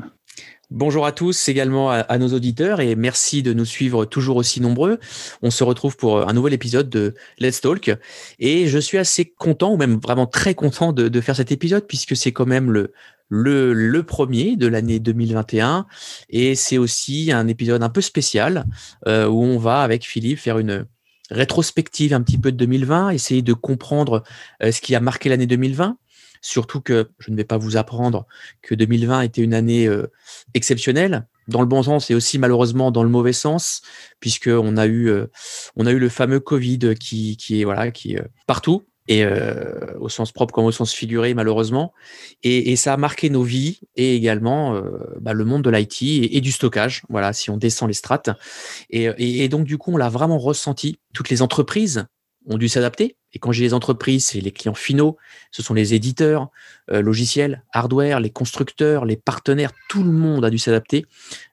[0.76, 4.98] Bonjour à tous, également à, nos auditeurs et merci de nous suivre toujours aussi nombreux.
[5.40, 7.96] On se retrouve pour un nouvel épisode de Let's Talk
[8.40, 12.16] et je suis assez content ou même vraiment très content de, faire cet épisode puisque
[12.16, 12.90] c'est quand même le,
[13.28, 15.86] le, le premier de l'année 2021
[16.28, 18.66] et c'est aussi un épisode un peu spécial
[19.06, 20.86] euh, où on va avec Philippe faire une
[21.30, 24.24] rétrospective un petit peu de 2020, essayer de comprendre
[24.60, 25.98] euh, ce qui a marqué l'année 2020
[26.44, 28.26] Surtout que je ne vais pas vous apprendre
[28.60, 30.12] que 2020 était une année euh,
[30.52, 33.80] exceptionnelle, dans le bon sens et aussi malheureusement dans le mauvais sens,
[34.20, 35.26] puisque on a eu, euh,
[35.74, 39.96] on a eu le fameux Covid qui, qui est voilà, qui est partout et euh,
[39.98, 41.94] au sens propre comme au sens figuré malheureusement.
[42.42, 44.82] Et, et ça a marqué nos vies et également
[45.22, 48.28] bah, le monde de l'IT et, du stockage voilà si on descend les strates.
[48.90, 50.98] Et, et donc du coup on l'a vraiment ressenti.
[51.14, 52.06] Toutes les entreprises
[52.46, 53.16] ont dû s'adapter.
[53.32, 55.16] Et quand j'ai les entreprises, c'est les clients finaux,
[55.50, 56.50] ce sont les éditeurs,
[56.90, 61.04] euh, logiciels, hardware, les constructeurs, les partenaires, tout le monde a dû s'adapter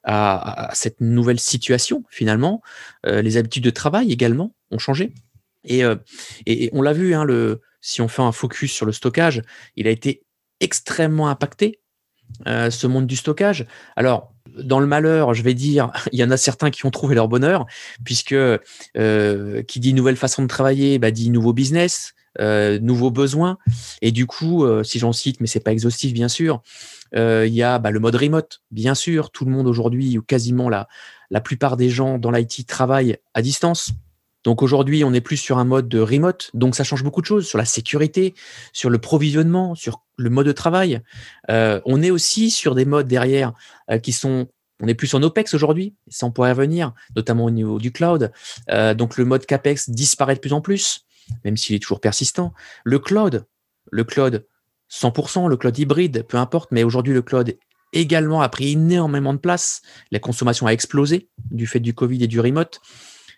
[0.04, 2.62] à, cette nouvelle situation finalement.
[3.06, 5.12] Euh, les habitudes de travail également ont changé.
[5.64, 5.96] Et, euh,
[6.72, 7.26] on l'a vu, hein,
[7.80, 9.42] si on fait un focus sur le stockage,
[9.76, 10.22] il a été
[10.60, 11.80] extrêmement impacté,
[12.46, 13.66] ce monde du stockage.
[13.96, 17.14] Alors, dans le malheur, je vais dire, il y en a certains qui ont trouvé
[17.14, 17.66] leur bonheur,
[18.04, 23.58] puisque euh, qui dit nouvelle façon de travailler, bah, dit nouveau business, euh, nouveaux besoins.
[24.00, 26.62] Et du coup, euh, si j'en cite, mais c'est pas exhaustif bien sûr,
[27.14, 29.30] euh, il y a bah, le mode remote, bien sûr.
[29.30, 30.88] Tout le monde aujourd'hui, ou quasiment la,
[31.30, 33.92] la plupart des gens dans l'IT travaillent à distance.
[34.44, 37.26] Donc aujourd'hui, on est plus sur un mode de remote, donc ça change beaucoup de
[37.26, 38.34] choses sur la sécurité,
[38.72, 41.00] sur le provisionnement, sur le mode de travail.
[41.50, 43.52] Euh, on est aussi sur des modes derrière
[43.90, 44.48] euh, qui sont
[44.82, 48.32] on est plus en OPEX aujourd'hui, ça on pourrait revenir, notamment au niveau du cloud.
[48.70, 51.06] Euh, donc le mode CAPEX disparaît de plus en plus,
[51.44, 52.52] même s'il est toujours persistant.
[52.82, 53.46] Le cloud,
[53.92, 54.44] le cloud
[54.90, 57.56] 100%, le cloud hybride, peu importe, mais aujourd'hui le cloud
[57.92, 59.82] également a pris énormément de place.
[60.10, 62.80] La consommation a explosé du fait du Covid et du remote.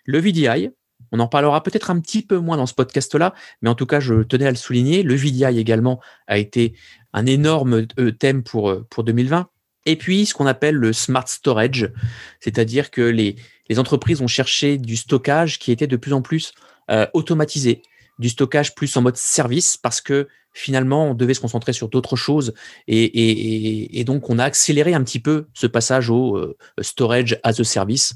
[0.05, 0.71] Le VDI,
[1.11, 3.99] on en parlera peut-être un petit peu moins dans ce podcast-là, mais en tout cas,
[3.99, 5.03] je tenais à le souligner.
[5.03, 6.73] Le VDI également a été
[7.13, 9.47] un énorme euh, thème pour, euh, pour 2020.
[9.85, 11.91] Et puis, ce qu'on appelle le smart storage,
[12.39, 13.35] c'est-à-dire que les,
[13.69, 16.53] les entreprises ont cherché du stockage qui était de plus en plus
[16.91, 17.81] euh, automatisé,
[18.19, 22.15] du stockage plus en mode service, parce que finalement, on devait se concentrer sur d'autres
[22.15, 22.53] choses.
[22.87, 27.63] Et, donc, on a accéléré un petit peu ce passage au euh, storage as a
[27.63, 28.15] service,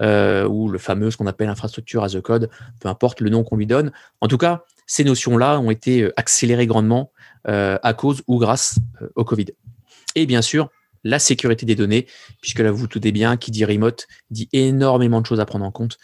[0.00, 3.42] euh, ou le fameux, ce qu'on appelle infrastructure as a code, peu importe le nom
[3.42, 3.90] qu'on lui donne.
[4.20, 7.12] En tout cas, ces notions-là ont été euh, accélérées grandement
[7.44, 8.76] à cause ou grâce
[9.14, 9.46] au Covid.
[10.14, 10.68] Et bien sûr,
[11.04, 12.06] la sécurité des données,
[12.42, 15.64] puisque là, vous tout est bien, qui dit remote, dit énormément de choses à prendre
[15.64, 15.96] en compte.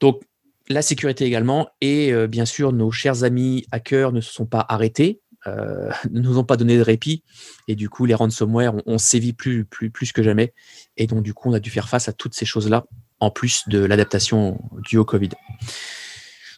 [0.00, 0.20] Donc,
[0.68, 4.64] la sécurité également, et euh, bien sûr, nos chers amis hackers ne se sont pas
[4.68, 7.22] arrêtés, euh, ne nous ont pas donné de répit,
[7.68, 10.54] et du coup, les ransomware ont, sévi plus, plus, plus que jamais,
[10.96, 12.86] et donc du coup, on a dû faire face à toutes ces choses-là,
[13.20, 15.30] en plus de l'adaptation due au Covid.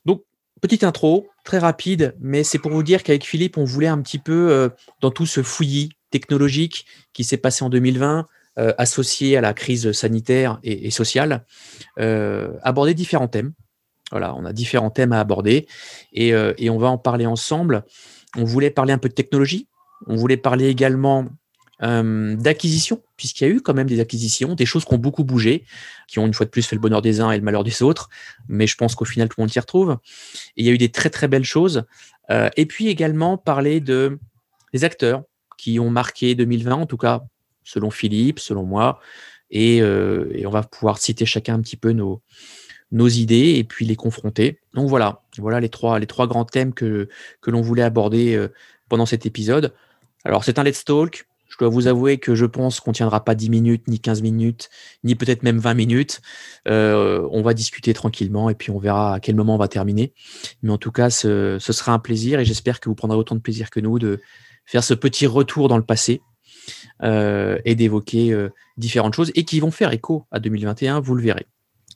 [0.04, 0.22] Donc,
[0.60, 4.18] petite intro, très rapide, mais c'est pour vous dire qu'avec Philippe, on voulait un petit
[4.18, 4.68] peu, euh,
[5.00, 8.26] dans tout ce fouillis technologique qui s'est passé en 2020,
[8.78, 11.44] associé à la crise sanitaire et, et sociale,
[11.98, 13.52] aborder différents thèmes
[14.10, 15.66] voilà, on a différents thèmes à aborder
[16.18, 17.84] euh, et, on va en parler ensemble.
[18.36, 19.68] On voulait parler un peu de technologie.
[20.06, 21.26] On voulait parler également
[21.82, 25.24] euh, d'acquisition, puisqu'il y a eu quand même des acquisitions, des choses qui ont beaucoup
[25.24, 25.64] bougé,
[26.06, 27.82] qui ont une fois de plus fait le bonheur des uns et le malheur des
[27.82, 28.08] autres.
[28.48, 29.98] Mais je pense qu'au final, tout le monde s'y retrouve.
[30.56, 31.84] il y a eu des très très belles choses.
[32.30, 34.18] Euh, et puis également parler de
[34.72, 35.22] des acteurs
[35.56, 37.22] qui ont marqué 2020, en tout cas
[37.64, 39.00] selon Philippe, selon moi.
[39.50, 42.20] Et, et on va pouvoir citer chacun un petit peu nos,
[42.92, 44.60] nos idées et puis les confronter.
[44.74, 47.08] Donc voilà, voilà les trois, grands thèmes que,
[47.46, 48.48] l'on voulait aborder euh,
[48.88, 49.74] pendant cet épisode.
[50.24, 51.26] Alors c'est un Let's Talk.
[51.48, 54.68] Je dois vous avouer que je pense qu'on tiendra pas 10 minutes, ni 15 minutes,
[55.04, 56.20] ni peut-être même 20 minutes.
[56.68, 60.12] Euh, on va discuter tranquillement et puis on verra à quel moment on va terminer.
[60.62, 63.36] Mais en tout cas, ce, ce sera un plaisir et j'espère que vous prendrez autant
[63.36, 64.20] de plaisir que nous de
[64.64, 66.20] faire ce petit retour dans le passé
[67.02, 68.36] euh, et d'évoquer
[68.76, 71.46] différentes choses et qui vont faire écho à 2021, vous le verrez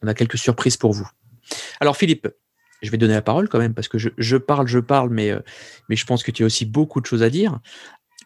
[0.02, 1.08] on a quelques surprises pour vous.
[1.80, 2.28] Alors Philippe,
[2.82, 5.40] je vais donner la parole quand même parce que je, parle, je parle, mais, euh,
[5.88, 7.58] mais je pense que tu as aussi beaucoup de choses à dire.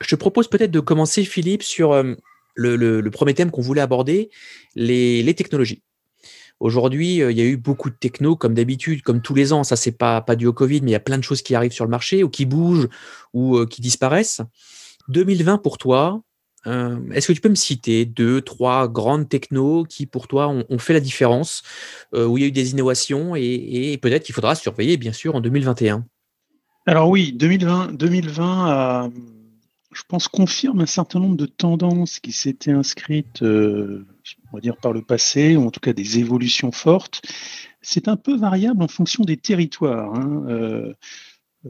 [0.00, 2.14] Je te propose peut-être de commencer, Philippe, sur euh,
[2.54, 4.30] le, premier thème qu'on voulait aborder,
[4.74, 5.82] les, technologies.
[6.60, 9.64] Aujourd'hui, euh, il y a eu beaucoup de techno, comme d'habitude, comme tous les ans.
[9.64, 11.54] Ça, c'est pas, pas dû au Covid, mais il y a plein de choses qui
[11.54, 12.88] arrivent sur le marché ou qui bougent
[13.32, 14.40] ou qui disparaissent.
[15.08, 16.22] 2020 pour toi,
[16.66, 20.78] euh, est-ce que tu peux me citer deux, trois grandes technos qui, pour toi, ont,
[20.78, 21.62] fait la différence,
[22.14, 25.34] euh, où il y a eu des innovations et, peut-être qu'il faudra surveiller, bien sûr,
[25.34, 26.04] en 2021
[26.86, 29.12] Alors oui, 2020, 2020
[29.92, 34.04] je pense, confirme un certain nombre de tendances qui s'étaient inscrites, euh,
[34.52, 37.22] on va dire, par le passé, ou en tout cas des évolutions fortes.
[37.80, 40.12] C'est un peu variable en fonction des territoires.
[40.14, 40.94] Hein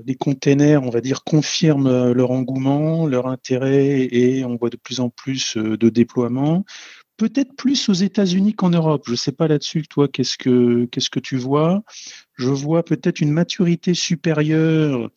[0.07, 4.77] les containers, on va dire, confirment euh, leur engouement, leur intérêt et on voit de
[4.77, 6.65] plus en plus euh, de déploiements.
[7.17, 9.05] Peut-être plus aux États-Unis qu'en Europe.
[9.07, 11.85] Je ne sais pas là-dessus, toi, qu'est-ce que, tu vois
[12.35, 15.11] Je vois peut-être une maturité supérieure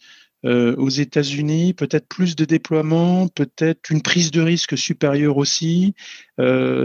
[0.46, 5.96] euh, aux États-Unis, peut-être plus de déploiements, peut-être une prise de risque supérieure aussi.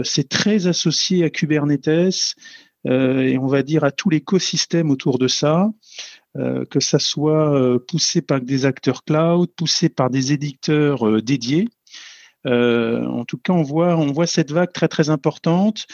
[0.03, 2.35] c'est très associé à Kubernetes
[2.85, 5.69] et on va dire à tout l'écosystème autour de ça.
[6.35, 11.21] Euh, que ça soit euh, poussé par des acteurs cloud, poussé par des éditeurs euh,
[11.21, 11.69] dédiés.
[12.45, 15.85] en tout cas, on voit, cette vague très très importante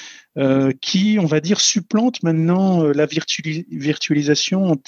[0.81, 4.79] qui, on va dire, supplante maintenant la virtualisation,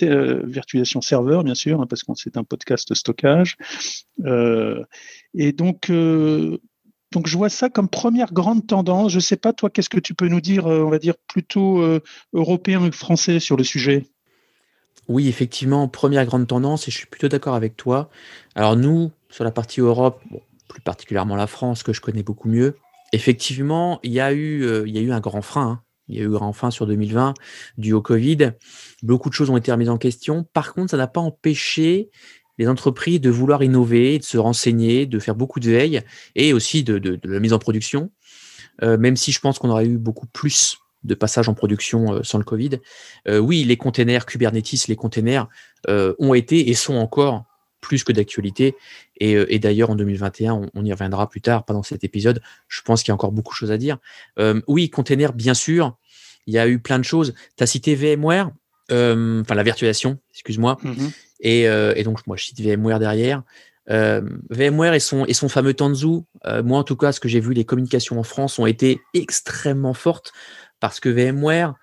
[1.01, 3.57] serveur, bien sûr, hein, parce que c'est un podcast stockage.
[5.35, 5.91] et donc,
[7.11, 9.11] donc, je vois ça comme première grande tendance.
[9.11, 11.83] Je ne sais pas, toi, qu'est-ce que tu peux nous dire, on va dire, plutôt
[12.33, 14.07] européen et français sur le sujet?
[15.07, 18.09] Oui, effectivement, première grande tendance, et je suis plutôt d'accord avec toi.
[18.55, 20.21] Alors nous, sur la partie Europe,
[20.67, 22.75] plus particulièrement la France, que je connais beaucoup mieux,
[23.11, 25.67] effectivement, il y a eu, euh, un grand frein.
[25.67, 25.81] Hein.
[26.07, 27.33] Il y a eu un grand frein sur 2020
[27.77, 28.51] dû au Covid.
[29.03, 30.45] Beaucoup de choses ont été remises en question.
[30.53, 32.09] Par contre, ça n'a pas empêché
[32.57, 36.01] les entreprises de vouloir innover, de se renseigner, de faire beaucoup de veille
[36.35, 38.11] et aussi de, la mise en production.
[38.83, 42.23] Euh, même si je pense qu'on aurait eu beaucoup plus de passage en production euh,
[42.23, 42.79] sans le Covid.
[43.27, 45.47] Euh, oui, les containers Kubernetes, les containers
[45.89, 47.45] euh, ont été et sont encore
[47.79, 48.75] plus que d'actualité.
[49.19, 52.41] Et, d'ailleurs, en 2021, on, y reviendra plus tard, pendant cet épisode.
[52.67, 53.97] Je pense qu'il y a encore beaucoup de choses à dire.
[54.67, 55.97] oui, containers, bien sûr.
[56.45, 57.33] Il y a eu plein de choses.
[57.57, 58.51] Tu as cité VMware,
[58.91, 60.77] enfin la virtualisation, excuse-moi.
[60.83, 61.95] Mm-hmm.
[61.95, 63.41] et, donc, moi, je cite VMware derrière.
[63.87, 66.21] VMware et son, et son fameux Tanzu,
[66.63, 69.95] moi en tout cas, ce que j'ai vu, les communications en France ont été extrêmement
[69.95, 70.33] fortes
[70.81, 71.75] parce que VMware,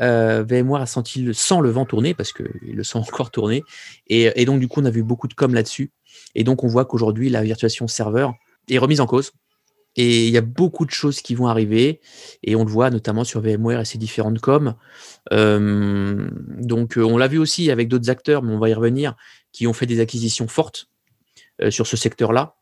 [0.00, 3.62] euh, VMware a senti le, sent le vent tourner, parce qu'il le sent encore tourner.
[4.08, 5.92] Et, donc, du coup, on a vu beaucoup de com là-dessus.
[6.34, 8.34] Et donc, on voit qu'aujourd'hui, la virtualisation serveur
[8.68, 9.32] est remise en cause.
[9.98, 12.00] Et il y a beaucoup de choses qui vont arriver.
[12.42, 14.74] Et on le voit notamment sur VMware et ses différentes com.
[15.32, 19.14] Euh, donc, euh, on l'a vu aussi avec d'autres acteurs, mais on va y revenir,
[19.52, 20.88] qui ont fait des acquisitions fortes
[21.70, 22.56] sur ce secteur-là.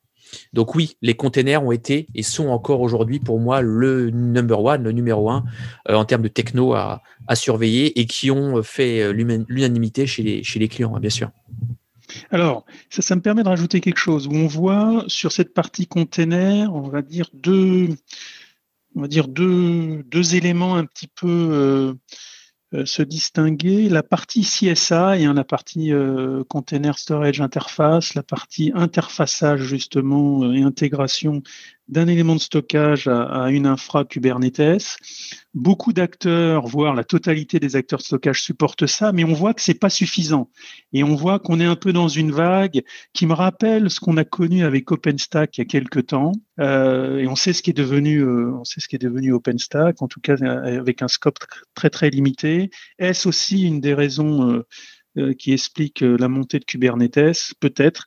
[0.52, 4.82] Donc oui, les containers ont été et sont encore aujourd'hui pour moi le number one,
[4.82, 5.44] le numéro un
[5.88, 7.02] euh, en termes de techno à,
[7.34, 9.12] surveiller et qui ont fait euh,
[9.48, 11.30] l'unanimité chez les, clients, hein, bien sûr.
[12.30, 16.88] Alors, ça, me permet de rajouter quelque chose on voit sur cette partie container, on
[16.88, 17.88] va dire deux,
[18.94, 21.94] on va dire deux, éléments un petit peu euh,
[22.84, 29.62] se distinguer la partie CSI, hein, la partie euh, Container Storage Interface, la partie interfaçage
[29.62, 31.42] justement euh, et intégration
[31.88, 34.96] d'un élément de stockage à, une infra Kubernetes.
[35.52, 39.62] Beaucoup d'acteurs, voire la totalité des acteurs de stockage supportent ça, mais on voit que
[39.62, 40.50] c'est pas suffisant.
[40.92, 44.16] Et on voit qu'on est un peu dans une vague qui me rappelle ce qu'on
[44.16, 46.32] a connu avec OpenStack il y a quelques temps.
[46.60, 49.32] Euh, et on sait ce qui est devenu, euh, on sait ce qui est devenu
[49.32, 51.38] OpenStack, en tout cas avec un scope
[51.74, 52.70] très très limité.
[52.98, 54.62] Est-ce aussi une des raisons euh, euh,
[55.38, 58.06] qui explique euh, la montée de Kubernetes, peut-être.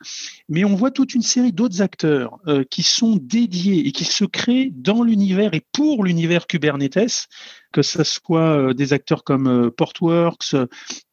[0.50, 4.26] Mais on voit toute une série d'autres acteurs euh, qui sont dédiés et qui se
[4.26, 7.28] créent dans l'univers et pour l'univers Kubernetes,
[7.72, 10.56] que ce soit des acteurs comme Portworx,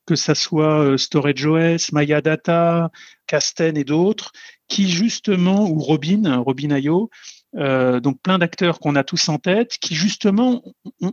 [0.07, 1.91] que ce soit StorageOS,
[2.23, 2.91] Data,
[3.27, 4.33] Kasten et d'autres,
[4.69, 7.11] qui justement, ou Robin, Robin.io,
[7.57, 10.63] euh, donc plein d'acteurs qu'on a tous en tête, qui justement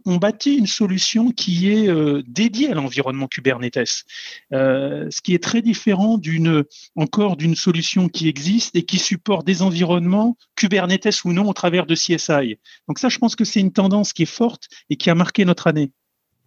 [0.05, 4.05] ont, bâti une solution qui est euh, dédiée à l'environnement Kubernetes,
[4.53, 6.63] euh, ce qui est très différent d'une
[6.95, 11.85] encore d'une solution qui existe et qui supporte des environnements Kubernetes ou non au travers
[11.85, 12.57] de CSI.
[12.87, 15.45] Donc ça, je pense que c'est une tendance qui est forte et qui a marqué
[15.45, 15.91] notre année.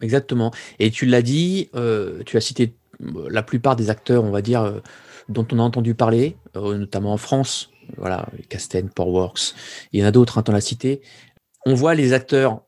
[0.01, 0.53] Exactement.
[0.81, 1.71] Et tu l'as dit,
[2.27, 4.81] tu as cité la plupart des acteurs, on va dire,
[5.29, 9.55] dont on a entendu parler, notamment en France, voilà, Casten, Portworx,
[9.93, 11.01] il y en a d'autres, hein, dans la cité.
[11.67, 12.63] On voit les acteurs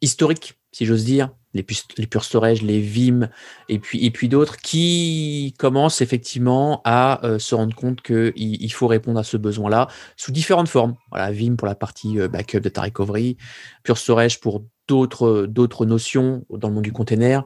[0.00, 1.64] historiques, si j'ose dire, les,
[1.98, 3.28] les Pure Storage, les Vim,
[3.68, 8.72] et puis, et puis d'autres, qui commencent effectivement à euh, se rendre compte qu'il il
[8.72, 10.96] faut répondre à ce besoin-là sous différentes formes.
[11.10, 13.36] Voilà, Vim pour la partie euh, backup, data recovery,
[13.82, 17.44] Pure Storage pour d'autres d'autres notions dans le monde du container.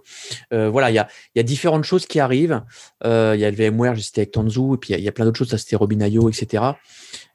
[0.52, 2.62] Euh, voilà, il y a, y a, différentes choses qui arrivent.
[3.04, 5.38] Il y a le VMware, cité avec Tanzu, et puis il y, a plein d'autres
[5.38, 6.64] choses, ça c'était Robin.io, etc.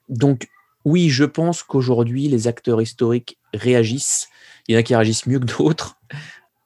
[0.09, 0.47] Donc,
[0.85, 4.27] oui, je pense qu'aujourd'hui, les acteurs historiques réagissent.
[4.67, 5.97] Il y en a qui réagissent mieux que d'autres.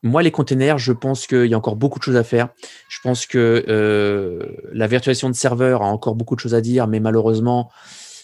[0.04, 2.50] Moi, les containers, je pense qu'il y a encore beaucoup de choses à faire.
[2.89, 4.39] Je pense que euh,
[4.72, 7.72] la virtualisation de serveurs a encore beaucoup de choses à dire, mais malheureusement,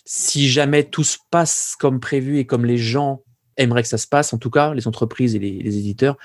[0.06, 3.24] si jamais tout se passe comme prévu et comme les gens
[3.62, 6.18] aimeraient que ça se passe, en tout cas, les entreprises et les, éditeurs,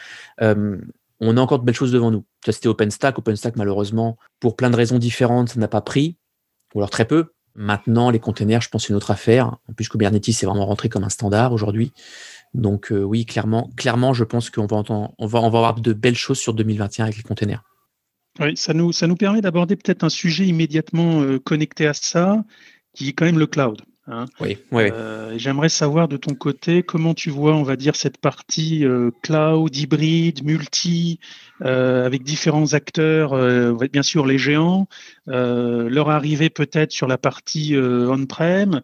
[0.42, 0.78] euh,
[1.20, 2.24] on a encore de belles choses devant nous.
[2.44, 3.18] C'était OpenStack.
[3.18, 6.16] OpenStack, malheureusement, pour plein de raisons différentes, ça n'a pas pris,
[6.74, 7.32] ou alors très peu.
[7.54, 9.56] Maintenant, les containers, je pense, c'est une autre affaire.
[9.68, 11.92] En plus, Kubernetes est vraiment rentré comme un standard aujourd'hui.
[12.52, 15.92] Donc, euh, oui, clairement, clairement, je pense qu'on va, on va, on va avoir de
[15.94, 17.62] belles choses sur 2021 avec les containers.
[18.38, 22.44] Oui, ça nous, ça nous permet d'aborder peut-être un sujet immédiatement euh, connecté à ça,
[22.92, 23.82] qui est quand même le cloud.
[24.08, 24.26] Hein.
[24.40, 24.84] Oui, oui.
[24.92, 29.10] Euh, J'aimerais savoir de ton côté comment tu vois, on va dire, cette partie euh,
[29.22, 31.18] cloud, hybride, multi,
[31.62, 34.86] euh, avec différents acteurs, euh, bien sûr les géants,
[35.28, 38.80] euh, leur arrivée peut-être sur la partie on-prem.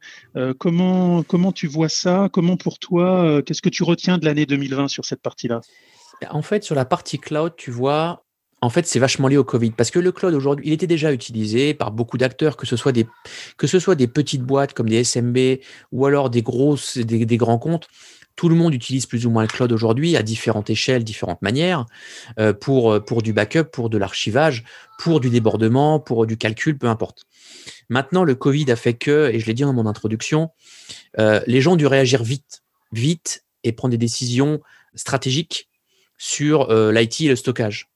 [0.59, 2.29] comment, comment tu vois ça?
[2.33, 5.61] Comment pour toi, qu'est-ce que tu retiens de l'année 2020 sur cette partie-là?
[6.31, 8.25] En fait, sur la partie cloud, tu vois,
[8.62, 11.12] en fait, c'est vachement lié au Covid parce que le cloud aujourd'hui, il était déjà
[11.12, 13.07] utilisé par beaucoup d'acteurs, que ce soit des
[13.59, 15.59] que ce soit des petites boîtes comme des SMB
[15.90, 17.88] ou alors des grosses des, grands comptes.
[18.37, 21.85] Tout le monde utilise plus ou moins le cloud aujourd'hui à différentes échelles, différentes manières,
[22.38, 24.64] euh, pour, pour du backup, pour de l'archivage,
[24.99, 27.25] pour du débordement, pour du calcul, peu importe.
[27.90, 30.50] Maintenant, le Covid a fait que, et je l'ai dit dans mon introduction,
[31.19, 34.62] euh, les gens ont dû réagir vite, vite et prendre des décisions
[34.95, 35.69] stratégiques
[36.16, 37.91] sur euh, l'IT et le stockage.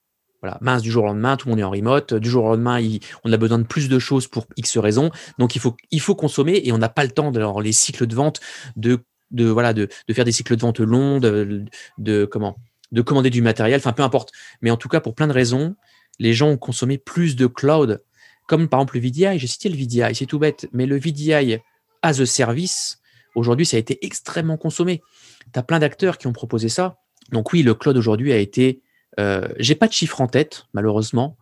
[0.60, 2.14] Mince, du jour au lendemain, tout le monde est en remote.
[2.14, 2.80] Du jour au lendemain,
[3.24, 5.10] on a besoin de plus de choses pour X raisons.
[5.38, 8.06] Donc, il faut, il faut consommer et on n'a pas le temps, de, les cycles
[8.06, 8.40] de vente,
[8.76, 11.64] de, de, voilà, de, de faire des cycles de vente longs, de,
[11.98, 12.56] de, comment,
[12.92, 14.32] de commander du matériel, enfin, peu importe.
[14.62, 15.76] Mais en tout cas, pour plein de raisons,
[16.18, 18.02] les gens ont consommé plus de cloud,
[18.46, 19.38] comme par exemple le VDI.
[19.38, 21.60] J'ai cité le VDI, c'est tout bête, mais le VDI
[22.02, 23.00] as a service,
[23.34, 25.02] aujourd'hui, ça a été extrêmement consommé.
[25.52, 26.98] Tu as plein d'acteurs qui ont proposé ça.
[27.32, 28.82] Donc, oui, le cloud aujourd'hui a été
[29.18, 31.36] euh, j'ai pas de chiffres en tête, malheureusement.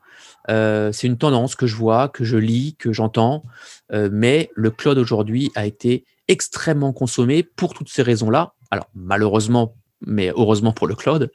[0.50, 3.44] Euh, c'est une tendance que je vois, que je lis, que j'entends,
[3.92, 8.54] euh, mais le cloud aujourd'hui a été extrêmement consommé pour toutes ces raisons-là.
[8.70, 9.74] Alors malheureusement,
[10.06, 11.30] mais heureusement pour le cloud.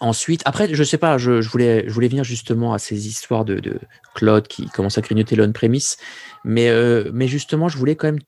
[0.00, 3.60] Ensuite, après, je sais pas, je, voulais, je voulais venir justement à ces histoires de,
[3.60, 3.78] de
[4.14, 5.96] cloud qui commencent à grignoter l'on-premise,
[6.44, 6.68] mais,
[7.12, 8.20] mais justement, je voulais quand même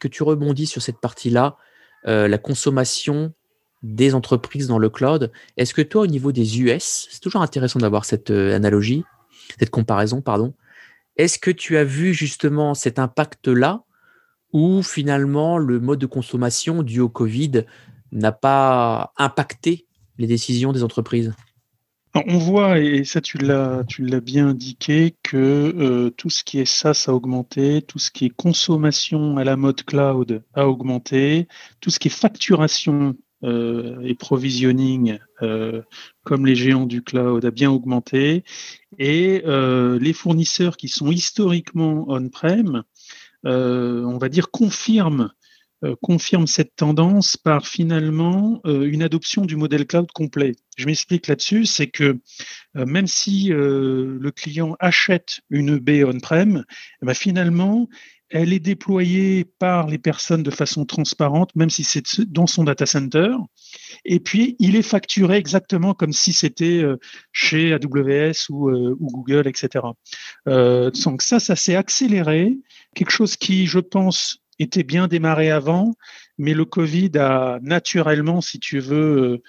[0.00, 1.56] que tu rebondis sur cette partie-là,
[2.04, 3.34] la consommation
[3.82, 5.32] des entreprises dans le cloud.
[5.56, 9.04] Est-ce que toi, au niveau des US, c'est toujours intéressant d'avoir cette euh, analogie,
[9.58, 10.54] cette comparaison, pardon.
[11.16, 13.84] Est-ce que tu as vu justement cet impact-là
[14.52, 17.64] ou finalement le mode de consommation dû au Covid
[18.12, 19.86] n'a pas impacté
[20.18, 21.32] les décisions des entreprises?
[22.14, 26.58] On voit, et ça tu l'as, tu l'as bien indiqué, que euh, tout ce qui
[26.58, 31.46] est SaaS a augmenté, tout ce qui est consommation à la mode cloud a augmenté,
[31.80, 35.80] tout ce qui est facturation euh, et provisioning, euh,
[36.24, 38.44] comme les géants du cloud, a bien augmenté.
[38.98, 42.82] Et euh, les fournisseurs qui sont historiquement on-prem,
[43.44, 45.30] on va dire, confirment
[46.02, 50.52] confirme cette tendance par finalement une adoption du modèle cloud complet.
[50.76, 52.18] Je m'explique là-dessus, c'est que
[52.74, 56.66] même si le client achète une baie on-prem,
[57.02, 57.88] eh ben, finalement,
[58.30, 62.86] elle est déployée par les personnes de façon transparente, même si c'est dans son data
[62.86, 63.34] center.
[64.04, 66.96] Et puis, il est facturé exactement comme si c'était euh,
[67.32, 69.84] chez AWS euh, ou, Google, etc.
[70.48, 72.56] Euh, donc ça, ça s'est accéléré.
[72.94, 75.94] Quelque chose qui, je pense, était bien démarré avant,
[76.38, 79.42] mais le Covid a naturellement, si tu veux,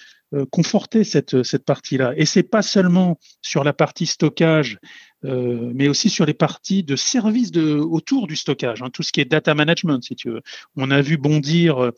[0.51, 2.13] conforté cette, cette partie-là.
[2.15, 4.79] Et c'est pas seulement sur la partie stockage
[5.23, 9.21] euh, mais aussi sur les parties de services autour du stockage, hein, tout ce qui
[9.21, 10.41] est data management, si tu veux.
[10.75, 11.91] On a vu bondir euh,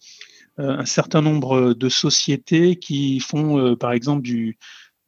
[0.58, 4.58] un certain nombre de sociétés qui font, euh, par exemple, du,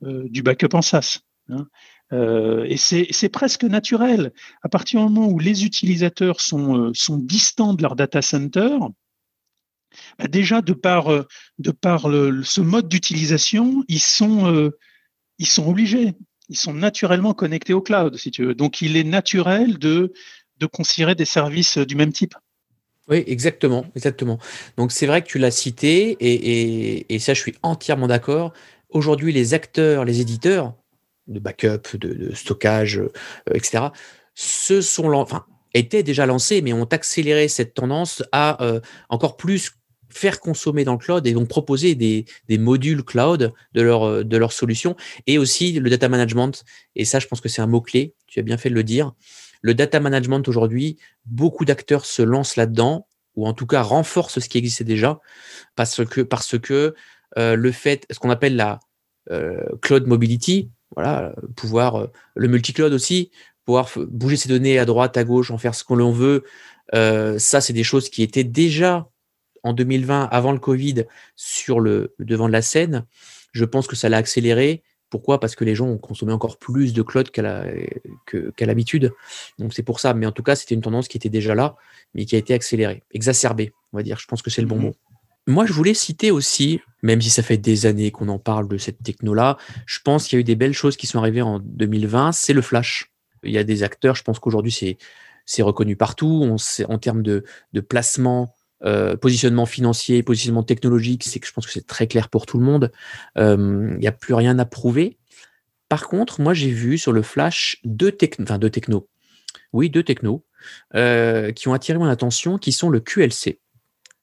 [0.02, 1.20] backup en SaaS.
[1.50, 1.68] Hein.
[2.12, 4.32] et c'est presque naturel.
[4.64, 8.78] À partir du moment où les utilisateurs sont, distants de leur data center,
[10.18, 11.08] bah déjà de par,
[11.60, 14.72] ce mode d'utilisation, ils sont
[15.58, 16.14] obligés
[16.50, 18.56] ils sont naturellement connectés au cloud, si tu veux.
[18.56, 20.14] Donc, il est naturel de,
[20.60, 22.36] de considérer des services du même type.
[23.08, 24.40] Oui, exactement, exactement.
[24.78, 28.52] Donc, c'est vrai que tu l'as cité, et, et, ça, je suis entièrement d'accord.
[28.90, 30.74] Aujourd'hui, les acteurs, les éditeurs
[31.28, 33.12] de backup, de, stockage, euh,
[33.54, 33.86] etc.,
[34.34, 39.72] se sont, enfin, étaient déjà lancés, mais ont accéléré cette tendance à euh, encore plus
[40.10, 44.24] faire consommer dans le cloud et donc proposer des, des modules cloud de leur, euh,
[44.24, 44.96] de leur solution
[45.28, 46.64] et aussi le data management.
[46.96, 48.14] Et ça, je pense que c'est un mot-clé.
[48.28, 49.14] Tu as bien fait de le dire.
[49.62, 53.08] Le data management aujourd'hui, beaucoup d'acteurs se lancent là-dedans.
[53.36, 55.20] ou en tout cas renforce ce qui existait déjà,
[55.76, 56.96] parce que, parce que
[57.36, 58.80] le fait, ce qu'on appelle la
[59.82, 63.32] cloud mobility, voilà, pouvoir, le multi-cloud aussi,
[63.66, 66.44] pouvoir bouger ses données à droite, à gauche, en faire ce qu'on veut,
[66.94, 69.10] ça, c'est des choses qui étaient déjà
[69.66, 71.06] en 2020, avant le Covid,
[71.36, 73.06] sur le, devant de la scène.
[73.52, 74.84] Je pense que ça l'a accéléré.
[75.10, 75.40] Pourquoi?
[75.40, 79.12] Parce que les gens ont consommé encore plus de cloud qu'à l'habitude.
[79.60, 80.14] Donc c'est pour ça.
[80.14, 81.76] Mais en tout cas, c'était une tendance qui était déjà là,
[82.14, 84.20] mais qui a été accélérée, exacerbée, on va dire.
[84.20, 84.96] Je pense que c'est le bon mmh mot.
[85.48, 88.78] Moi, je voulais citer aussi, même si ça fait des années qu'on en parle de
[88.78, 91.60] cette techno-là, je pense qu'il y a eu des belles choses qui sont arrivées en
[91.60, 92.32] 2020.
[92.32, 93.12] C'est le flash.
[93.44, 94.98] Il y a des acteurs, je pense qu'aujourd'hui,
[95.46, 96.42] c'est reconnu partout.
[96.44, 96.58] On
[96.92, 97.44] en termes de,
[97.88, 98.56] placement,
[98.86, 102.58] euh, positionnement financier, positionnement technologique, c'est que je pense que c'est très clair pour tout
[102.60, 102.92] le monde.
[103.38, 105.18] Euh, il n'y a plus rien à prouver.
[105.90, 109.08] Par contre, moi, j'ai vu sur le Flash deux, techno, enfin, deux technos,
[109.74, 110.46] oui, deux technos,
[110.96, 113.60] euh, qui ont attiré mon attention, qui sont le QLC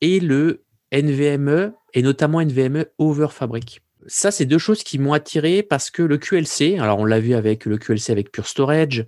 [0.01, 3.81] et le NVMe, et notamment NVMe over Fabric.
[4.07, 7.35] Ça, c'est deux choses qui m'ont attiré parce que le QLC, alors on l'a vu
[7.35, 9.07] avec le QLC avec Pure Storage,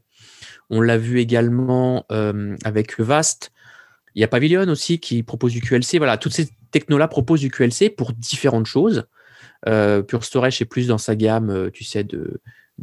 [0.70, 3.52] on l'a vu également euh, avec Vast.
[4.14, 5.98] Il y a Pavilion aussi qui propose du QLC.
[5.98, 9.04] Voilà, toutes ces technos-là proposent du QLC pour différentes choses.
[9.66, 12.40] Euh, Pure Storage, c'est plus dans sa gamme, euh, tu sais, de,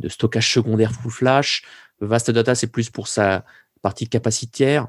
[0.07, 1.63] stockage secondaire full flash.
[1.99, 3.45] Vast Data, c'est plus pour sa
[3.81, 4.87] partie capacitaire,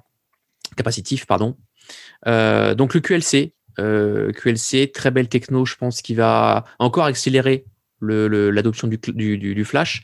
[0.77, 1.57] capacitif, pardon.
[2.25, 7.67] donc le QLC, QLC, très belle techno, je pense, qui va encore accélérer
[8.01, 10.03] l'adoption du, flash.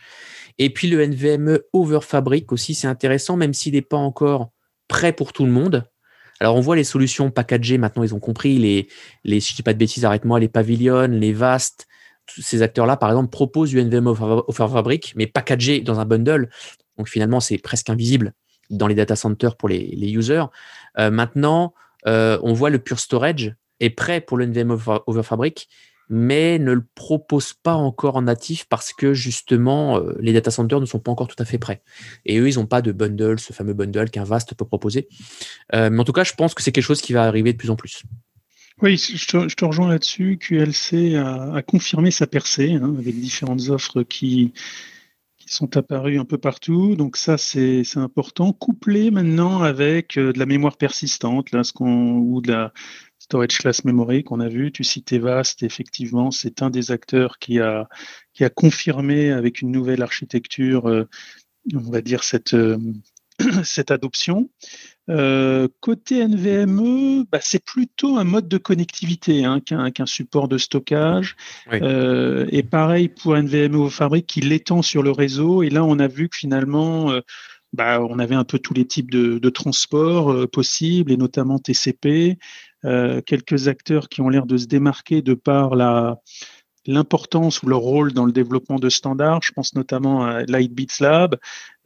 [0.58, 4.50] Et puis le NVMe over Fabric aussi, c'est intéressant, même s'il n'est pas encore
[4.88, 5.88] prêt pour tout le monde.
[6.40, 8.88] Alors on voit les solutions packagées, maintenant ils ont compris, les,
[9.24, 11.88] les si je dis pas de bêtises, arrête-moi, les Pavilion, les Vast,
[12.26, 16.48] ces acteurs-là, par exemple, proposent du NVMe over Fabric, mais packagé dans un bundle.
[16.96, 18.32] Donc finalement, c'est presque invisible
[18.70, 20.44] dans les data centers pour les, les users.
[20.98, 21.74] Euh, maintenant,
[22.06, 25.68] euh, on voit le Pure Storage est prêt pour le NVMe over Fabric,
[26.08, 30.80] mais ne le propose pas encore en natif parce que justement, euh, les data centers
[30.80, 31.82] ne sont pas encore tout à fait prêts.
[32.24, 35.08] Et eux, ils n'ont pas de bundle, ce fameux bundle qu'un Vast peut proposer.
[35.74, 37.58] Euh, mais en tout cas, je pense que c'est quelque chose qui va arriver de
[37.58, 38.02] plus en plus.
[38.80, 40.38] Oui, je te, rejoins là-dessus.
[40.38, 44.52] QLC a, confirmé sa percée hein, avec différentes offres qui,
[45.38, 46.94] qui sont apparues un peu partout.
[46.94, 48.52] Donc ça, c'est important.
[48.52, 52.72] Couplé maintenant avec euh, de la mémoire persistante, là, ce qu'on, ou de la,
[53.28, 57.60] Storage Class Memory qu'on a vu, tu citais Vast, effectivement, c'est un des acteurs qui
[57.60, 57.86] a,
[58.32, 61.06] qui a confirmé avec une nouvelle architecture, euh,
[61.74, 62.78] on va dire, cette, euh,
[63.64, 64.48] cette adoption.
[65.10, 71.36] Euh, côté NVMe, bah, c'est plutôt un mode de connectivité hein, qu'un support de stockage.
[71.70, 75.62] et pareil pour NVMe au fabrique qui l'étend sur le réseau.
[75.62, 77.12] Et là, on a vu que finalement,
[77.74, 82.38] bah, on avait un peu tous les types de, de transports possibles, et notamment TCP.
[82.84, 86.20] Euh, quelques acteurs qui ont l'air de se démarquer de par la,
[86.86, 89.40] l'importance ou leur rôle dans le développement de standards.
[89.42, 91.36] Je pense notamment à Lightbeats Lab,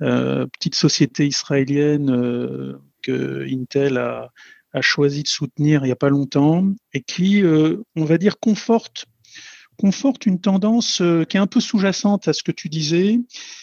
[0.02, 4.30] euh, petite société israélienne euh, que Intel a,
[4.74, 7.42] a, choisi de soutenir il n'y a pas longtemps et qui,
[7.96, 9.06] on va dire, conforte
[9.76, 13.20] conforte une tendance euh, qui est un peu sous-jacente à ce que tu disais,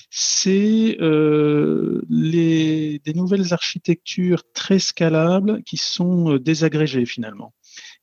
[0.10, 7.54] c'est euh, des nouvelles architectures très scalables qui sont euh, désagrégées finalement.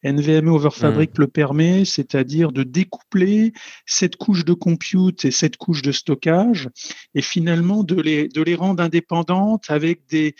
[0.05, 1.23] NVMe over Fabric hmm.
[1.23, 3.53] le permet, c'est-à-dire de découpler
[3.87, 6.69] cette couche de compute et cette couche de stockage,
[7.15, 10.35] et finalement de les, de les rendre indépendantes avec des,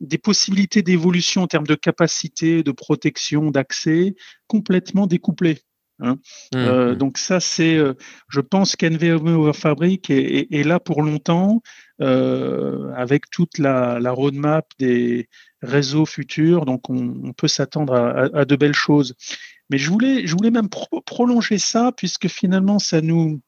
[0.00, 4.16] des possibilités d'évolution en termes de capacité, de protection, d'accès
[4.48, 5.58] complètement découplées.
[6.00, 6.18] Hein.
[6.54, 6.94] Mmh, euh, mmh.
[6.96, 7.94] donc ça, c'est, euh,
[8.28, 11.60] je pense qu'NVMe Fabric est, est, là pour longtemps,
[12.00, 15.28] euh, avec toute la, la, roadmap des
[15.62, 16.66] réseaux futurs.
[16.66, 17.94] Donc on, peut s'attendre
[18.32, 19.14] à, de belles choses.
[19.70, 20.68] Mais je voulais, je voulais même
[21.04, 23.40] prolonger ça, puisque finalement, ça nous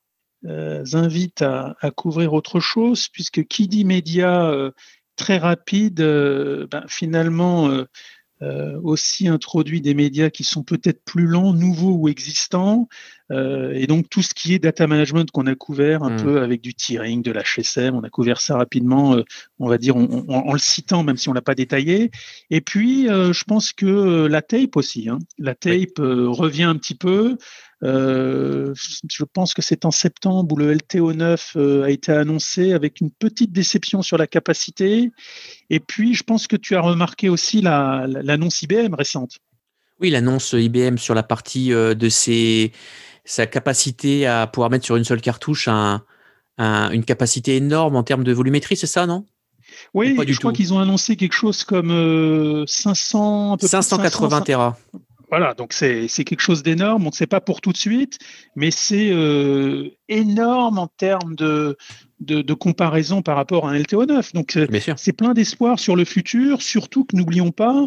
[0.45, 4.53] invite à, couvrir autre chose, puisque qui dit média
[5.17, 6.01] très rapide,
[6.71, 7.85] ben, finalement
[8.83, 12.88] aussi introduit des médias qui sont peut-être plus lents, nouveaux ou existants,
[13.31, 16.22] euh, et donc tout ce qui est data management qu'on a couvert un hmm.
[16.22, 19.22] peu avec du tiering, de l'HSM, on a couvert ça rapidement, euh,
[19.59, 22.11] on va dire en le citant, même si on l'a pas détaillé.
[22.50, 25.18] Et puis, je pense que la tape aussi, hein.
[25.38, 27.37] la tape revient un petit peu.
[27.83, 28.75] Euh,
[29.09, 33.11] je pense que c'est en septembre où le LTO9 euh, a été annoncé avec une
[33.11, 35.11] petite déception sur la capacité.
[35.71, 39.38] Et puis, je pense que tu as remarqué aussi l'annonce IBM récente.
[40.01, 42.73] Oui, l'annonce IBM sur la partie euh, de ses,
[43.25, 46.03] sa capacité à pouvoir mettre sur une seule cartouche un,
[46.59, 49.25] une capacité énorme en termes de volumétrie, c'est ça, non?
[49.95, 54.77] Oui, je crois qu'ils ont annoncé quelque chose comme 500, 580 Tera.
[55.31, 57.07] Voilà, donc c'est quelque chose d'énorme.
[57.07, 58.19] On ne sait pas pour tout de suite,
[58.57, 61.77] mais c'est euh, énorme en termes de,
[62.21, 64.33] de, comparaison par rapport à un LTO 9.
[64.33, 64.59] Donc
[64.97, 67.87] c'est plein d'espoir sur le futur, surtout que n'oublions pas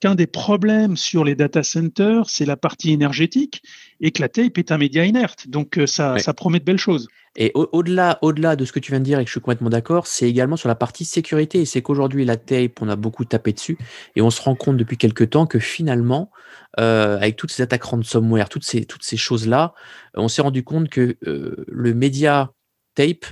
[0.00, 3.62] qu'un des problèmes sur les data centers, c'est la partie énergétique
[4.00, 5.48] et que la tape est un média inerte.
[5.48, 7.08] Donc euh, ça, ça promet de belles choses.
[7.34, 9.70] Et au-delà, au-delà de ce que tu viens de dire et que je suis complètement
[9.70, 11.60] d'accord, c'est également sur la partie sécurité.
[11.62, 13.78] Et c'est qu'aujourd'hui, la tape, on a beaucoup tapé dessus
[14.16, 16.30] et on se rend compte depuis quelques temps que finalement,
[16.80, 19.74] euh, avec toutes ces attaques ransomware, toutes ces, toutes ces choses-là,
[20.14, 22.52] on s'est rendu compte que euh, le média
[22.94, 23.26] tape,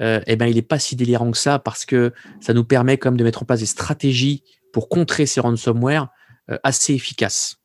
[0.00, 2.98] euh, eh ben, il n'est pas si délirant que ça parce que ça nous permet
[2.98, 4.42] quand de mettre en place des stratégies
[4.72, 6.08] pour contrer ces ransomware
[6.62, 7.56] assez efficaces.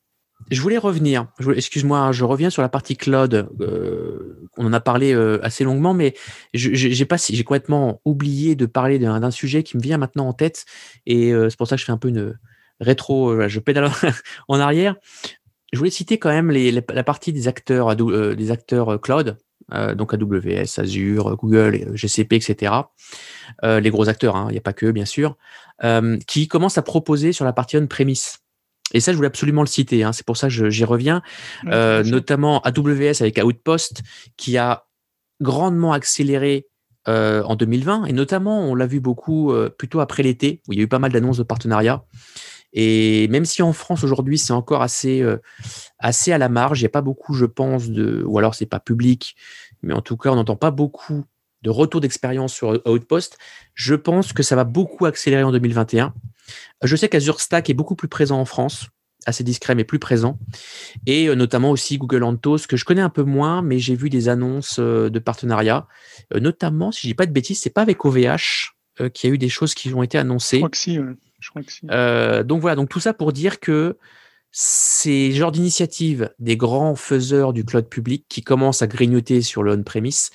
[0.49, 3.49] Je voulais revenir, excuse-moi, hein, je reviens sur la partie cloud.
[3.61, 6.15] Euh, on en a parlé euh, assez longuement, mais
[6.53, 10.65] j'ai pas, j'ai complètement oublié de parler d'un sujet qui me vient maintenant en tête,
[11.05, 12.35] et euh, c'est pour ça que je fais un peu une
[12.79, 13.91] rétro, je pédale
[14.47, 14.95] en arrière.
[15.71, 19.37] Je voulais citer quand même les, la partie des acteurs, des acteurs cloud,
[19.95, 22.73] donc AWS, Azure, Google, GCP, etc.
[23.63, 25.37] les gros acteurs, hein, il n'y a pas que, bien sûr,
[26.25, 28.39] qui commencent à proposer sur la partie on-premise
[28.93, 30.03] et ça, je voulais absolument le citer.
[30.03, 30.13] Hein.
[30.13, 31.21] C'est pour ça que j'y reviens.
[31.67, 34.01] Euh, notamment AWS avec Outpost,
[34.37, 34.85] qui a
[35.41, 36.67] grandement accéléré
[37.07, 38.05] euh, en 2020.
[38.05, 40.87] Et notamment, on l'a vu beaucoup euh, plutôt après l'été, où il y a eu
[40.87, 42.03] pas mal d'annonces de partenariats.
[42.73, 45.25] Et même si en France aujourd'hui c'est encore assez
[45.97, 48.65] assez à la marge, il n'y a pas beaucoup, je pense, de ou alors c'est
[48.65, 49.35] pas public,
[49.81, 51.25] mais en tout cas on n'entend pas beaucoup
[51.61, 53.37] de retour d'expérience sur Outpost.
[53.73, 56.13] Je pense que ça va beaucoup accélérer en 2021.
[56.83, 58.87] Je sais qu'Azure Stack est beaucoup plus présent en France,
[59.25, 60.39] assez discret mais plus présent,
[61.05, 64.09] et euh, notamment aussi Google Anthos que je connais un peu moins, mais j'ai vu
[64.09, 65.87] des annonces euh, de partenariat,
[66.33, 68.75] euh, notamment si je dis pas de bêtises, c'est pas avec OVH
[69.13, 70.61] qu'il y a eu des choses qui ont été annoncées.
[71.67, 71.85] Si.
[72.45, 73.97] donc voilà, donc tout ça pour dire que
[74.51, 79.73] ces genres d'initiatives des grands faiseurs du cloud public qui commencent à grignoter sur le
[79.73, 80.31] on-premise,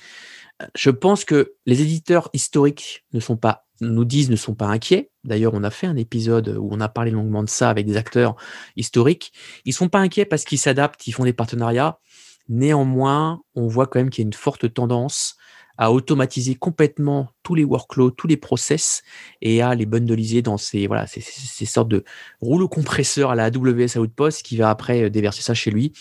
[0.75, 5.11] je pense que les éditeurs historiques ne sont pas nous disent ne sont pas inquiets.
[5.23, 7.97] D'ailleurs, on a fait un épisode où on a parlé longuement de ça avec des
[7.97, 8.35] acteurs
[8.75, 9.33] historiques.
[9.65, 11.99] Ils sont pas inquiets parce qu'ils s'adaptent, ils font des partenariats.
[12.47, 15.35] Néanmoins, on voit quand même qu'il y a une forte tendance
[15.77, 19.03] à automatiser complètement tous les workflows, tous les process
[19.41, 22.03] et à les bundleiser dans ces, voilà, ces, ces sortes de
[22.41, 25.93] rouleaux compresseurs à la AWS Outpost qui va après déverser ça chez lui.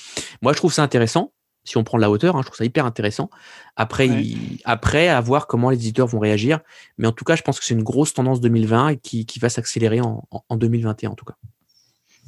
[0.42, 1.32] Moi, je trouve ça intéressant
[1.64, 2.36] si on prend de la hauteur.
[2.36, 3.30] Hein, je trouve ça hyper intéressant.
[3.76, 4.08] Après,
[4.64, 6.60] après, à voir comment les éditeurs vont réagir.
[6.98, 9.38] Mais en tout cas, je pense que c'est une grosse tendance 2020 et qui, qui
[9.38, 11.34] va s'accélérer en, en, 2021 en tout cas.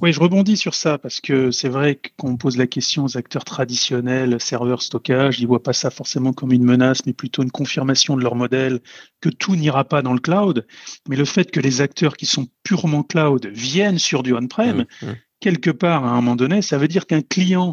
[0.02, 3.44] Oui, je rebondis sur ça parce que c'est vrai qu'on pose la question aux acteurs
[3.44, 7.50] traditionnels, serveurs, stockage, ils ne voient pas ça forcément comme une menace, mais plutôt une
[7.50, 8.80] confirmation de leur modèle
[9.22, 10.66] que tout n'ira pas dans le cloud.
[11.08, 15.06] Mais le fait que les acteurs qui sont purement cloud viennent sur du on-prem, mmh,
[15.06, 15.14] mmh.
[15.40, 17.72] quelque part, à un moment donné, ça veut dire qu'un client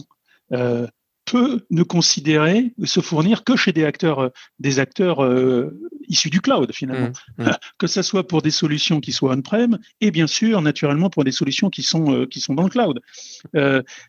[0.54, 0.88] euh,
[1.34, 5.76] peut ne considérer se fournir que chez des acteurs, euh, des acteurs euh,
[6.08, 7.52] issus du cloud finalement, mmh, mmh.
[7.80, 11.32] que ce soit pour des solutions qui soient on-prem et bien sûr naturellement pour des
[11.32, 13.00] solutions qui sont euh, qui sont dans le cloud.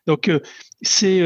[0.06, 0.30] donc
[0.84, 1.18] c'est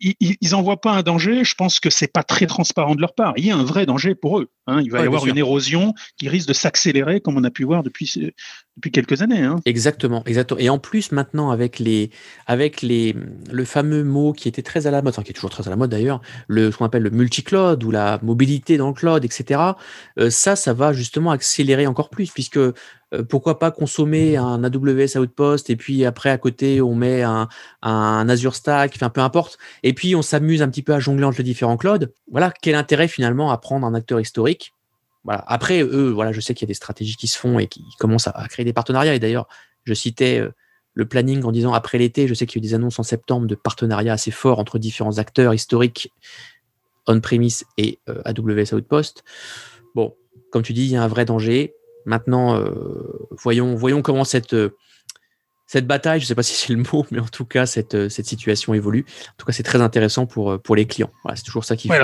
[0.00, 1.44] ils, n'en voient pas un danger.
[1.44, 3.34] Je pense que c'est pas très transparent de leur part.
[3.36, 4.48] Il y a un vrai danger pour eux.
[4.66, 4.80] Hein.
[4.82, 7.82] Il va y avoir une érosion qui risque de s'accélérer comme on a pu voir
[7.82, 8.32] depuis
[8.76, 9.42] depuis quelques années.
[9.42, 9.60] Hein.
[9.66, 10.58] Exactement, exactement.
[10.58, 12.10] Et en plus maintenant avec les
[12.46, 13.14] avec les
[13.50, 15.70] le fameux mot qui était très à la mode, enfin qui est toujours très à
[15.70, 19.24] la mode d'ailleurs, le ce qu'on appelle le multi-cloud ou la mobilité dans le cloud,
[19.24, 19.60] etc.
[20.18, 22.74] Euh, ça, ça va justement accélérer encore plus puisque euh,
[23.22, 27.48] pourquoi pas consommer un AWS Outpost et puis après à côté on met un,
[27.82, 31.24] un Azure Stack, enfin peu importe, et puis on s'amuse un petit peu à jongler
[31.24, 32.06] entre les différents clouds.
[32.30, 34.74] Voilà, quel intérêt finalement à prendre un acteur historique?
[35.24, 35.42] Voilà.
[35.46, 37.82] Après, eux, voilà, je sais qu'il y a des stratégies qui se font et qui
[37.98, 39.14] commencent à, créer des partenariats.
[39.14, 39.48] Et d'ailleurs,
[39.84, 40.50] je citais euh,
[40.92, 43.02] le planning en disant après l'été, je sais qu'il y a eu des annonces en
[43.02, 46.12] septembre de partenariats assez forts entre différents acteurs historiques
[47.06, 49.24] on-premise et euh, AWS Outpost.
[49.94, 50.14] Bon,
[50.50, 51.74] comme tu dis, il y a un vrai danger.
[52.06, 54.56] Maintenant, euh, voyons, voyons comment cette,
[55.66, 58.08] cette bataille, je ne sais pas si c'est le mot, mais en tout cas, cette,
[58.08, 59.04] cette situation évolue.
[59.30, 61.10] En tout cas, c'est très intéressant pour, pour les clients.
[61.22, 62.00] Voilà, c'est toujours ça qui fait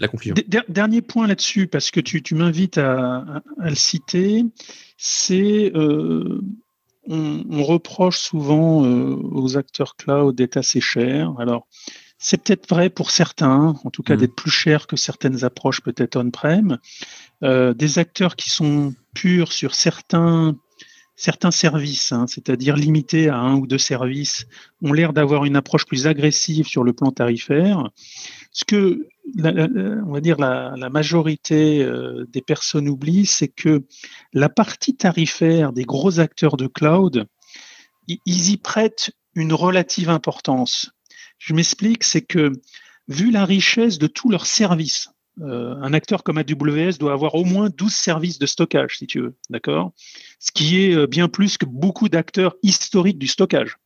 [0.00, 0.34] la conclusion.
[0.68, 3.24] Dernier point là-dessus, parce que tu, tu m'invites à,
[3.60, 4.44] à, le citer,
[4.96, 6.40] c'est euh,
[7.06, 11.34] on, on, reproche souvent euh, aux acteurs cloud d'être assez chers.
[11.38, 11.66] Alors,
[12.22, 14.18] c'est peut-être vrai pour certains, en tout cas mmh.
[14.18, 16.78] d'être plus cher que certaines approches peut-être on-prem.
[17.42, 20.56] Euh, des acteurs qui sont purs sur certains
[21.16, 24.46] certains services, hein, c'est-à-dire limités à un ou deux services,
[24.82, 27.90] ont l'air d'avoir une approche plus agressive sur le plan tarifaire.
[28.50, 29.06] Ce que,
[29.38, 33.84] on va dire, la, majorité euh, des personnes oublient, c'est que
[34.32, 37.26] la partie tarifaire des gros acteurs de cloud,
[38.08, 40.90] ils y prêtent une relative importance.
[41.44, 42.52] Je m'explique, c'est que
[43.08, 45.08] vu la richesse de tous leurs services,
[45.40, 49.20] euh, un acteur comme AWS doit avoir au moins 12 services de stockage, si tu
[49.20, 49.92] veux, d'accord?
[50.38, 53.76] Ce qui est euh, bien plus que beaucoup d'acteurs historiques du stockage.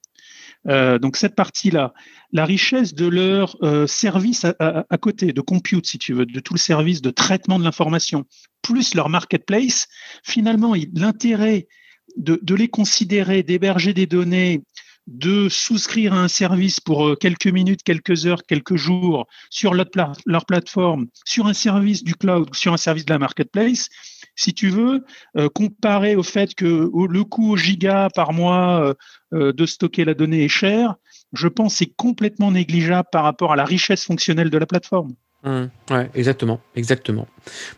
[0.69, 1.95] Euh, donc cette partie-là,
[2.31, 3.57] la richesse de leur
[3.89, 7.65] service à, côté, de compute, si tu veux, de tout le service de traitement de
[7.65, 8.27] l'information,
[8.61, 9.89] plus leur marketplace,
[10.25, 11.69] finalement, l'intérêt
[12.17, 14.63] de, les considérer, d'héberger des données,
[15.07, 20.47] de souscrire à un service pour euh, quelques minutes, quelques heures, quelques jours sur leur,
[20.47, 23.89] plateforme, sur un service du cloud, sur un service de la marketplace,
[24.35, 25.05] si tu veux,
[25.37, 28.95] euh, comparer au fait que le coût au giga par mois
[29.33, 30.97] euh, de stocker la donnée est cher,
[31.33, 35.15] je pense c'est complètement négligeable par rapport à la richesse fonctionnelle de la plateforme.
[35.45, 37.29] Mmh, ouais, exactement, exactement.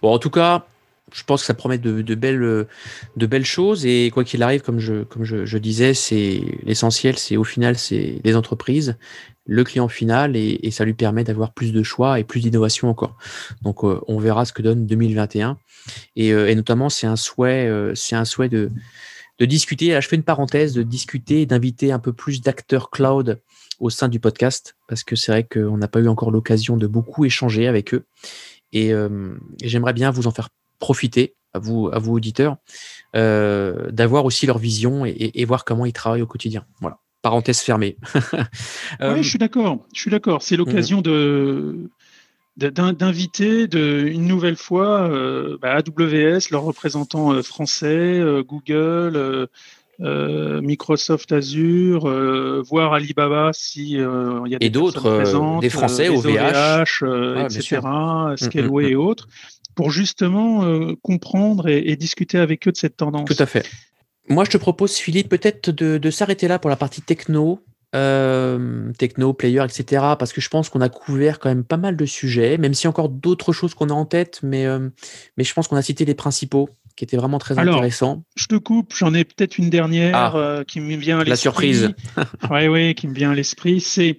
[0.01, 0.67] Bon, en tout cas,
[1.12, 3.87] je pense que ça promet de, belles, choses.
[3.87, 8.97] Et quoi qu'il arrive, comme je, disais, c'est l'essentiel, c'est au final, c'est les entreprises,
[9.47, 13.16] le client final, et, ça lui permet d'avoir plus de choix et plus d'innovation encore.
[13.62, 15.59] Donc, euh, on verra ce que donne 2021.
[16.18, 18.71] Euh, et, notamment, c'est un souhait, euh, c'est un souhait de,
[19.40, 19.92] discuter.
[19.92, 23.40] Là, je fais une parenthèse, de discuter, d'inviter un peu plus d'acteurs cloud
[23.79, 26.88] au sein du podcast, parce que c'est vrai qu'on n'a pas eu encore l'occasion de
[26.88, 28.05] beaucoup échanger avec eux.
[28.73, 32.57] Et, et j'aimerais bien vous en faire profiter, à vous, à vous auditeurs,
[33.17, 36.64] euh, d'avoir aussi leur vision et, voir comment ils travaillent au quotidien.
[36.81, 36.99] Voilà.
[37.23, 37.97] Parenthèse fermée.
[39.01, 39.87] Euh, oui, je suis d'accord.
[39.95, 40.43] Je suis d'accord.
[40.43, 41.91] C'est l'occasion de
[42.57, 49.49] d'inviter une nouvelle fois euh, bah, AWS, leurs représentants français, Google,
[50.01, 52.09] Microsoft Azure,
[52.64, 57.81] voire Alibaba si il y a des et d'autres, des Français, OVH, OVH etc.,
[58.37, 59.29] Scaleway et autres,
[59.79, 63.29] pour justement euh, comprendre et, discuter avec eux de cette tendance.
[63.29, 63.64] Tout à fait.
[64.29, 67.61] Moi, je te propose, Philippe, peut-être de, s'arrêter là pour la partie techno,
[67.95, 70.03] euh, techno, player, etc.
[70.19, 72.88] Parce que je pense qu'on a couvert quand même pas mal de sujets, même a
[72.88, 74.88] encore d'autres choses qu'on a en tête, mais, euh,
[75.37, 78.25] mais je pense qu'on a cité les principaux qui étaient vraiment très Alors, intéressants.
[78.35, 81.31] Je te coupe, j'en ai peut-être une dernière ah, qui me vient à l'esprit.
[81.31, 81.95] La surprise.
[82.51, 83.81] oui, oui, qui me vient à l'esprit.
[83.81, 84.19] C'est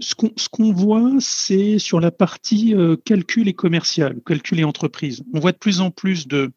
[0.00, 5.22] ce qu'on voit, c'est sur la partie euh, calcul et commercial, calcul et entreprise.
[5.32, 6.52] On voit de plus en plus de,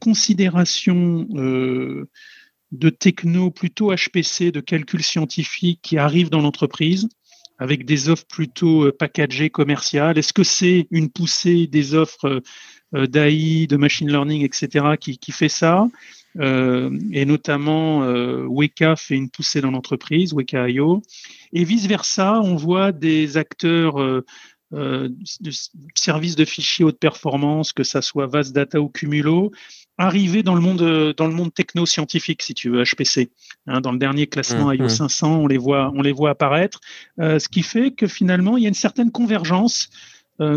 [0.00, 2.08] considérations euh,
[2.70, 7.08] de techno plutôt HPC, de calcul scientifique qui arrivent dans l'entreprise
[7.58, 10.18] avec des offres plutôt euh, packagées commerciales.
[10.18, 12.42] Est-ce que c'est une poussée des offres
[12.92, 15.88] d'AI, de machine learning, etc., qui, fait ça?
[16.40, 21.02] Et notamment euh, Weka fait une poussée dans l'entreprise, Weka.io,
[21.52, 24.24] et vice-versa, on voit des acteurs euh,
[24.72, 25.50] de
[25.94, 29.50] services de fichiers haute performance, que ça soit Vast Data ou Cumulo,
[29.98, 33.30] arriver dans le monde dans le monde techno-scientifique, si tu veux, HPC.
[33.66, 35.42] Hein, dans le dernier classement mmh, IO 500, mmh.
[35.42, 36.80] on les voit on les voit apparaître,
[37.18, 39.90] ce qui fait que finalement il y a une certaine convergence,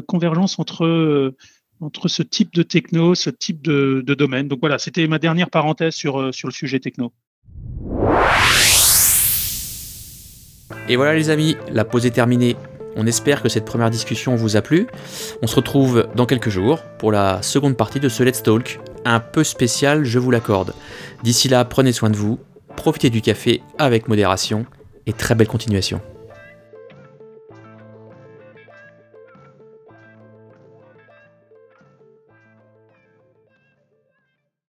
[0.08, 1.36] convergence entre
[1.82, 4.48] entre ce type de techno, ce type de, domaine.
[4.48, 7.12] Donc voilà, c'était ma dernière parenthèse sur, euh, sur le sujet techno.
[10.88, 12.56] Et voilà les amis, la pause est terminée.
[12.96, 14.88] On espère que cette première discussion vous a plu.
[15.42, 19.20] On se retrouve dans quelques jours pour la seconde partie de ce Let's Talk, un
[19.20, 20.74] peu spécial, je vous l'accorde.
[21.24, 22.40] D'ici là, prenez soin de vous,
[22.78, 24.66] profitez du café avec modération
[25.08, 26.02] et très belle continuation.